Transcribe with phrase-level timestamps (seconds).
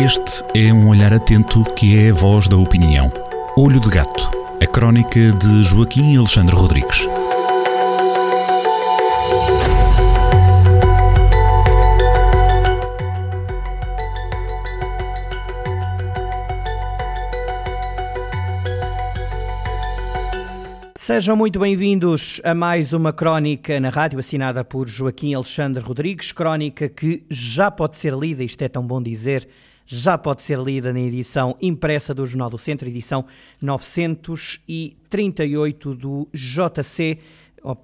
[0.00, 3.12] Este é um olhar atento que é a voz da opinião.
[3.56, 4.30] Olho de Gato,
[4.62, 7.08] a crónica de Joaquim Alexandre Rodrigues.
[20.96, 26.88] Sejam muito bem-vindos a mais uma crónica na rádio assinada por Joaquim Alexandre Rodrigues, crónica
[26.88, 29.48] que já pode ser lida, isto é tão bom dizer,
[29.88, 33.24] já pode ser lida na edição impressa do Jornal do Centro, edição
[33.60, 37.18] 938 do JC,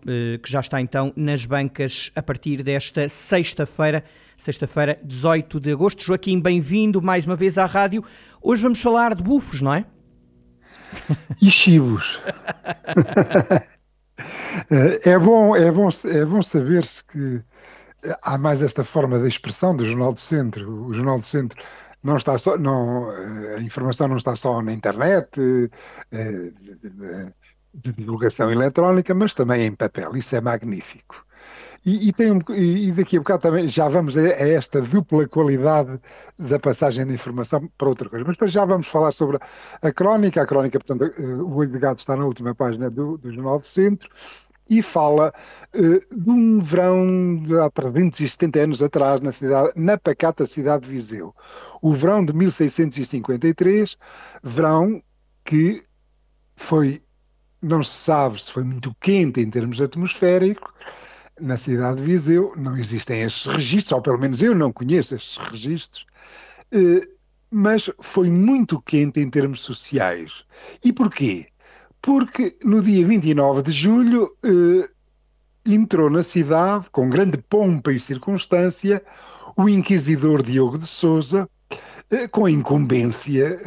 [0.07, 4.05] eh, que já está então nas bancas a partir desta sexta-feira,
[4.37, 6.05] sexta-feira, 18 de agosto.
[6.05, 8.05] Joaquim, bem-vindo mais uma vez à rádio.
[8.43, 9.87] Hoje vamos falar de bufos, não é?
[11.41, 12.21] e chivos.
[15.07, 17.43] é bom, é bom, é bom saber-se que
[18.23, 20.87] há mais esta forma de expressão do Jornal do Centro.
[20.87, 21.59] O Jornal do Centro
[22.05, 23.11] não está só, não,
[23.57, 25.29] a informação não está só na internet,
[26.13, 26.51] eh,
[27.75, 30.17] de divulgação eletrónica, mas também em papel.
[30.17, 31.25] Isso é magnífico.
[31.85, 35.29] E, e, tem um, e daqui a bocado também já vamos a, a, esta dupla
[35.29, 36.01] qualidade
[36.39, 38.25] da passagem de informação para outra coisa.
[38.25, 39.39] Mas depois já vamos falar sobre
[39.83, 40.41] a, crónica.
[40.43, 43.59] A crónica, portanto, eh, o Olho de Gato está na última página do, do Jornal
[43.59, 44.09] do Centro
[44.69, 45.33] e fala
[45.75, 50.91] uh, de um verão de há 370 anos atrás na, cidade, na pacata cidade de
[50.91, 51.35] Viseu.
[51.83, 53.97] O verão de 1653,
[54.43, 55.03] verão
[55.45, 55.83] que
[56.57, 57.03] foi,
[57.61, 60.73] não se sabe se foi muito quente em termos atmosféricos,
[61.41, 65.37] na cidade de Viseu não existem estes registros, ou pelo menos eu não conheço estes
[65.37, 66.07] registros,
[66.73, 67.01] eh,
[67.51, 70.45] mas foi muito quente em termos sociais.
[70.83, 71.47] E porquê?
[72.05, 74.87] Porque no dia 29 de julho eh,
[75.65, 79.03] entrou na cidade, com grande pompa e circunstância,
[79.57, 81.49] o inquisidor Diogo de Souza,
[82.11, 83.59] eh, com a incumbência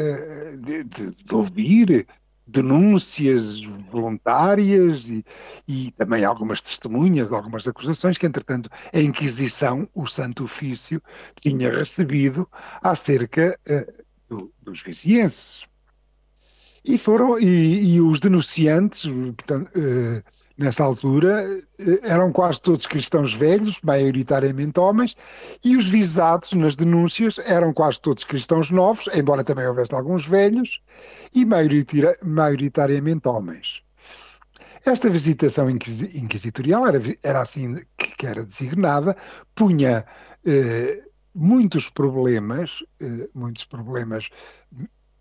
[0.64, 2.06] de, de, de ouvir
[2.46, 3.60] denúncias
[3.92, 5.26] voluntárias e,
[5.68, 11.02] e, também algumas testemunhas, algumas acusações que, entretanto, a Inquisição, o Santo Ofício,
[11.42, 12.48] tinha recebido
[12.84, 15.66] acerca uh, do, dos vizienses.
[16.88, 20.24] E foram, e, e os denunciantes, portanto, uh,
[20.58, 25.16] nessa altura, uh, eram quase todos cristãos velhos, maioritariamente homens,
[25.64, 30.82] e os visados nas denúncias eram quase todos cristãos novos, embora também houvesse alguns velhos,
[31.36, 31.46] e
[32.24, 33.82] maioritariamente homens.
[34.86, 39.18] Esta visitação inquisitorial era, era assim que era designada,
[39.54, 40.06] punha
[40.46, 41.04] eh,
[41.36, 44.30] muitos problemas, eh, muitos problemas,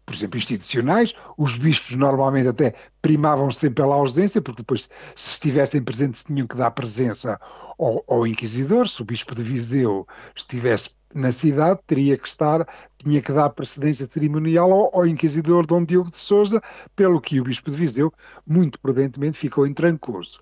[0.06, 1.12] por exemplo, institucionais.
[1.37, 6.56] Os bispos normalmente até primavam sempre pela ausência, porque depois, se estivessem presentes, tinham que
[6.56, 7.39] dar presença
[7.77, 8.89] ao, ao inquisidor.
[8.89, 12.67] Se o bispo de Viseu estivesse na cidade teria que estar,
[12.99, 16.62] tinha que dar precedência cerimonial ao, ao inquisidor Dom Diogo de Souza,
[16.94, 18.12] pelo que o bispo de Viseu,
[18.47, 20.41] muito prudentemente, ficou em trancoso.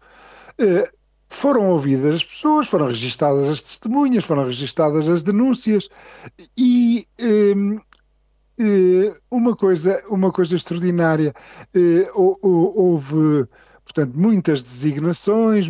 [0.60, 0.86] Uh,
[1.28, 5.88] foram ouvidas as pessoas, foram registadas as testemunhas, foram registadas as denúncias
[6.56, 7.80] e um, uh,
[9.30, 11.34] uma coisa, uma coisa extraordinária,
[11.74, 13.48] uh, houve
[13.84, 15.68] portanto, muitas designações,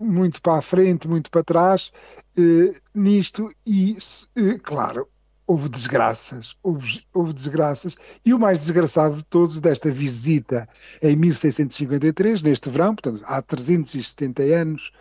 [0.00, 1.92] muito para a frente, muito para trás,
[2.36, 3.96] eh, nisto e,
[4.36, 5.08] eh, claro,
[5.46, 10.68] houve desgraças, houve, houve, desgraças, e o mais desgraçado de todos desta visita
[11.02, 14.92] em 1653, neste verão, portanto, há 370 anos,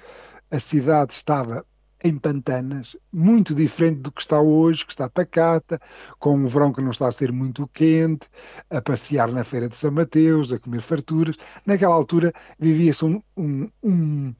[0.49, 1.65] a cidade estava
[2.03, 5.79] em pantanas, muito diferente do que está hoje, que está pacata,
[6.19, 8.27] com um verão que não está a ser muito quente,
[8.69, 11.35] a passear na Feira de São Mateus, a comer farturas.
[11.65, 14.35] Naquela altura vivia-se um, um, um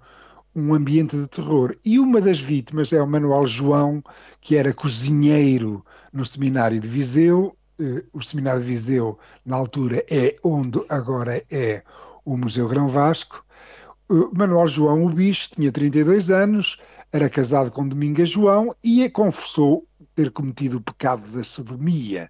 [0.55, 1.75] um ambiente de terror.
[1.85, 4.01] E uma das vítimas é o Manuel João,
[4.41, 7.55] que era cozinheiro no seminário de Viseu.
[7.79, 11.83] Eh, o seminário de Viseu, na altura, é onde agora é
[12.25, 13.45] o Museu Grão Vasco.
[14.33, 16.77] Manuel João, o bicho, tinha 32 anos,
[17.17, 22.29] era casado com Dominga João e confessou ter cometido o pecado da sodomia,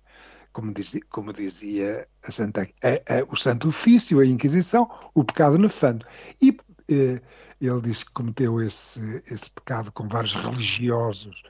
[0.54, 5.58] como dizia, como dizia a Santa, a, a, o Santo Ofício, a Inquisição, o pecado
[5.58, 6.06] nefando.
[6.42, 6.58] E
[6.90, 7.22] eh,
[7.60, 11.44] ele disse que cometeu esse, esse pecado com vários religiosos,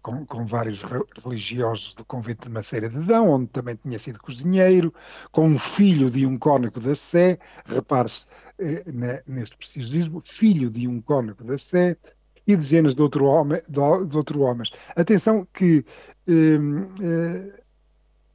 [0.00, 0.84] com, com, vários
[1.24, 4.94] religiosos do convento de Maceira de Dão, onde também tinha sido cozinheiro,
[5.32, 8.26] com um filho de um cônego da Sé, repare-se
[8.60, 8.84] eh,
[9.26, 11.96] neste preciosismo, filho de um cônego da Sé,
[12.46, 14.70] e dezenas de, outro homem, de, de outro homens.
[14.96, 15.84] Atenção que
[16.26, 16.58] eh,
[17.02, 17.60] eh,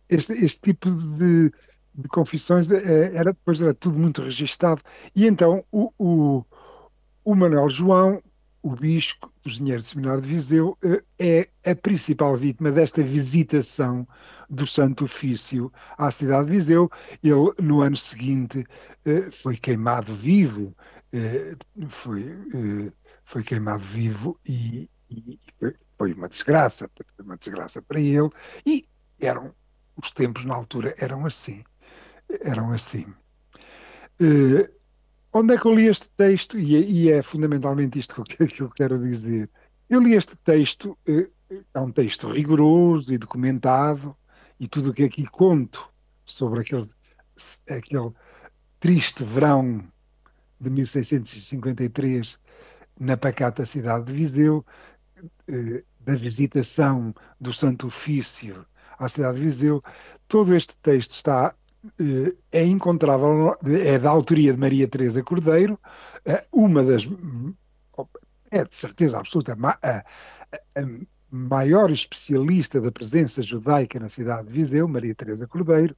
[0.09, 1.51] este, este, tipo de,
[1.93, 4.81] de confissões eh, era depois era tudo muito registado,
[5.15, 6.45] e então o, o
[7.23, 8.21] o Manuel João
[8.61, 10.77] o bispo, o engenheiro seminário de Viseu,
[11.17, 14.05] é a principal vítima desta visitação
[14.49, 16.89] do Santo Ofício à cidade de Viseu.
[17.23, 18.65] Ele, no ano seguinte,
[19.31, 20.75] foi queimado vivo,
[21.87, 22.35] foi,
[23.29, 25.37] foi queimado vivo e, e
[25.95, 26.89] foi uma desgraça,
[27.19, 28.27] uma desgraça para ele.
[28.65, 28.87] E
[29.19, 29.53] eram
[29.95, 31.63] os tempos na altura eram assim,
[32.41, 33.05] eram assim.
[34.19, 34.67] Uh,
[35.31, 36.57] onde é que eu li este texto?
[36.57, 39.47] E é, e é fundamentalmente isto que eu, que eu, quero dizer.
[39.87, 41.31] Eu li este texto, uh,
[41.71, 44.17] é um texto rigoroso e documentado,
[44.59, 45.87] e tudo o que aqui conto
[46.25, 46.89] sobre aquele,
[47.69, 48.11] aquele
[48.79, 49.83] triste verão
[50.59, 52.39] de 1653
[52.99, 54.65] na pacata cidade de Viseu,
[55.49, 58.65] uh, da visitação do Santo Ofício
[58.97, 59.83] à cidade de Viseu.
[60.27, 61.53] Todo este texto está
[61.99, 65.79] eh, é encontrável, é da autoria de Maria Teresa Cordeiro,
[66.25, 67.07] eh, uma das,
[68.51, 70.03] é de certeza absoluta, a,
[71.31, 75.95] maior especialista da presença judaica na cidade de Viseu, Maria Teresa Cordeiro,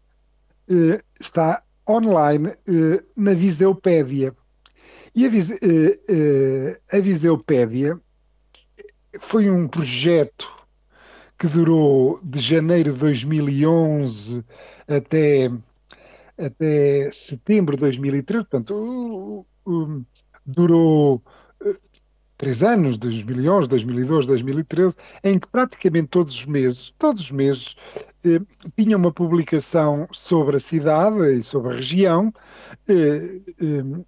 [0.70, 2.52] eh, está online
[3.16, 4.36] na Viseupédia.
[5.14, 5.60] E a, Vise,
[6.92, 8.00] a Viseupédia
[9.20, 10.50] foi um projeto
[11.38, 14.46] que durou de janeiro de 2011
[14.88, 15.52] até,
[16.38, 19.46] até setembro de 2013, portanto,
[20.46, 21.22] durou
[21.66, 21.76] eh,
[22.38, 27.76] três anos, 2011, 2012, 2013, em que praticamente todos os meses, todos os meses,
[28.24, 28.40] eh,
[28.78, 32.32] tinha uma publicação sobre a cidade e sobre a região,
[32.88, 34.04] eh, eh,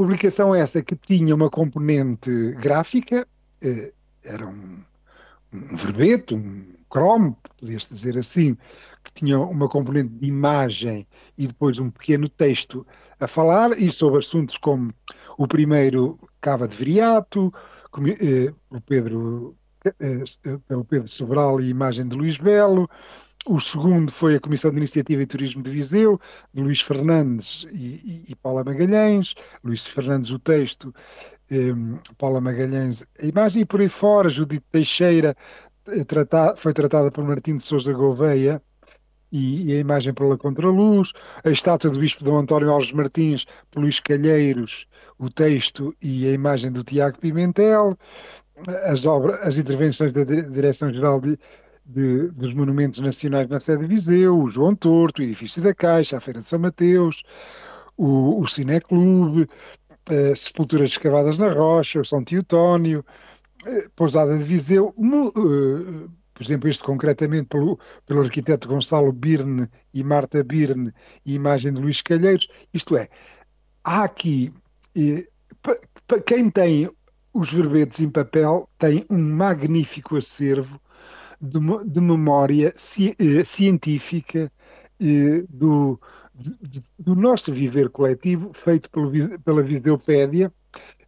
[0.00, 3.28] publicação essa que tinha uma componente gráfica,
[3.60, 3.92] eh,
[4.24, 4.78] era um
[5.52, 8.56] um verbete, um Chrome, podias dizer assim,
[9.04, 11.06] que tinha uma componente de imagem
[11.36, 12.86] e depois um pequeno texto
[13.18, 14.94] a falar, e sobre assuntos como
[15.36, 17.52] o primeiro Cava de Viriato,
[18.20, 20.24] eh, o Pedro, eh,
[20.66, 22.88] pelo Pedro Sobral e imagem de Luís Belo,
[23.46, 26.20] o segundo foi a Comissão de Iniciativa e Turismo de Viseu,
[26.52, 29.34] de Luís Fernandes e, e, e Paula Magalhães.
[29.64, 30.94] Luís Fernandes, o texto,
[31.50, 35.34] um, Paula Magalhães, a imagem e por aí fora, Judite Teixeira
[35.88, 36.04] eh,
[36.56, 38.62] foi tratada por Martim de Souza Gouveia
[39.32, 43.80] e, e, a imagem pela Contraluz, a estátua do Bispo Dom António Alves Martins por
[43.80, 44.86] Luís Calheiros,
[45.18, 47.96] o texto e a imagem do Tiago Pimentel,
[48.84, 51.38] as, as intervenções da Direção-Geral de,
[51.90, 56.16] de, dos Monumentos Nacionais na sede de Viseu, o João Torto, o Edifício da Caixa,
[56.16, 57.22] a Feira de São Mateus,
[57.96, 63.04] o, o Cineclube, uh, sepulturas escavadas na rocha, o São Teotónio,
[63.66, 70.02] uh, Pousada de Viseu, uh, por exemplo, este concretamente pelo, pelo arquiteto Gonçalo Birne e
[70.02, 70.92] Marta Birne
[71.26, 73.08] e imagem de Luís Calheiros, isto é,
[73.84, 74.52] há aqui,
[76.06, 76.88] para quem tem
[77.34, 80.80] os verbetes em papel, tem um magnífico acervo
[81.40, 83.14] de, de memória ci,
[83.44, 84.50] científica
[85.48, 85.98] do,
[86.98, 90.52] do nosso viver coletivo, feito pelo, pela Videopédia,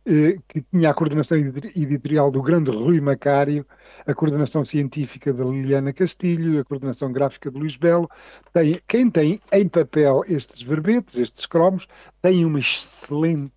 [0.05, 3.65] eh, que tinha a coordenação editorial do grande Rui Macário,
[4.05, 8.11] a coordenação científica da Liliana Castilho, a coordenação gráfica de Luís Belo.
[8.53, 11.87] Tem, quem tem em papel estes verbetes, estes cromos,
[12.21, 13.53] tem uma excelente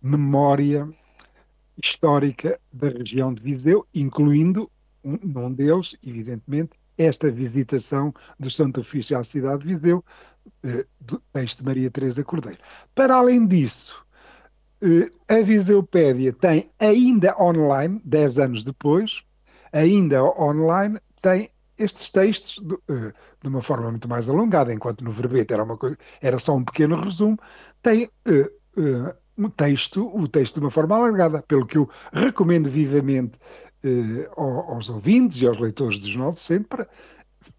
[0.00, 0.88] memória
[1.76, 4.70] histórica da região de Viseu, incluindo
[5.06, 10.04] um, um deles, evidentemente, esta visitação do Santo Ofício à cidade de Viseu,
[10.64, 12.58] eh, do texto de Maria Teresa Cordeiro.
[12.94, 14.04] Para além disso,
[14.82, 19.22] eh, a Viseupédia tem ainda online, 10 anos depois,
[19.72, 25.12] ainda online, tem estes textos de, eh, de, uma forma muito mais alongada, enquanto no
[25.12, 27.38] verbete era, uma coisa, era só um pequeno resumo,
[27.82, 28.08] tem
[29.38, 33.38] um texto, o texto de uma forma alongada, pelo que eu recomendo vivamente
[33.86, 36.88] eh, aos ouvintes e aos leitores do Jornal Centro para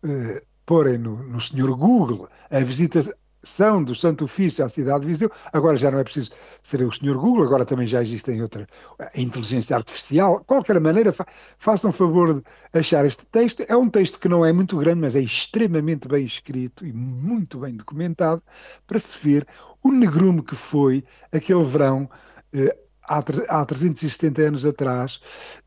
[0.04, 5.32] eh, porem no, no Senhor Google a visitação do Santo Ofício à cidade de Viseu.
[5.54, 6.32] Agora já não é preciso
[6.62, 8.68] ser o Senhor Google, agora também já existem outra
[9.00, 10.40] a inteligência artificial.
[10.40, 11.26] De qualquer maneira, fa
[11.58, 12.44] façam favor de
[12.74, 13.64] achar este texto.
[13.70, 17.60] É um texto que não é muito grande, mas é extremamente bem escrito e muito
[17.60, 18.44] bem documentado
[18.86, 19.48] para se ver
[19.82, 22.10] o negrume que foi aquele verão
[22.54, 22.76] eh,
[23.08, 25.20] há, há 370 anos atrás,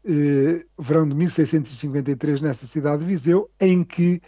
[0.04, 4.20] eh, verão de 1653, nessa cidade de Viseu, em que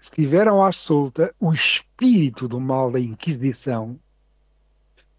[0.00, 3.98] estiveram à solta o espírito do mal da Inquisição,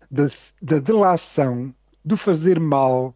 [0.10, 0.28] da,
[0.62, 3.16] da delação, do fazer mal,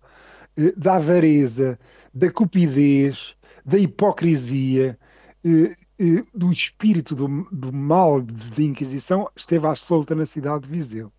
[0.58, 1.78] eh, da avareza,
[2.14, 4.98] da cupidez, da hipocrisia,
[5.44, 10.70] eh, eh, do espírito do, do mal da Inquisição, esteve à solta na cidade de
[10.70, 11.12] Viseu.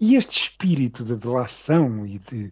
[0.00, 2.50] E este espírito de delação e de,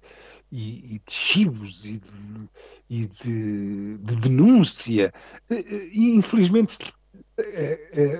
[0.52, 2.50] e, e de chibos e de,
[2.90, 5.12] e de, de denúncia.
[5.50, 6.92] E, infelizmente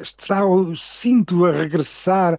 [0.01, 2.39] está o cinto a regressar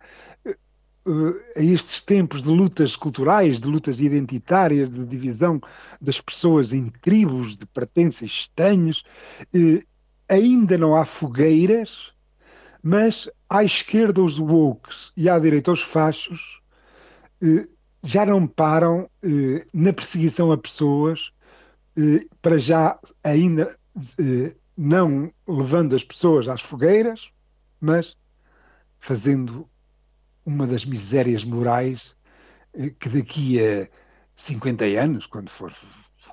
[1.56, 5.62] a estes tempos de lutas culturais, de lutas identitárias, de divisão
[6.02, 9.04] das pessoas em tribos, de pertences estranhos,
[10.28, 12.12] ainda não há fogueiras,
[12.82, 16.59] mas à esquerda os wokes e à direita os fachos
[18.04, 21.32] já não param eh, na perseguição a pessoas,
[21.98, 23.78] eh, para já ainda
[24.18, 27.30] eh, não levando as pessoas às fogueiras,
[27.82, 28.16] mas
[29.00, 29.68] fazendo
[30.46, 32.16] uma das misérias morais
[32.74, 33.88] eh, que daqui a
[34.36, 35.74] 50 anos, quando for,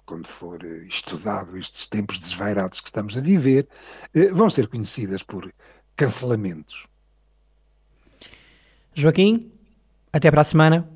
[0.04, 3.68] quando for eh, estudado estes tempos desvairados que estamos a viver,
[4.14, 5.52] eh, vão ser conhecidas por
[5.96, 6.86] cancelamentos.
[8.94, 9.52] Joaquim,
[10.12, 10.95] até para a semana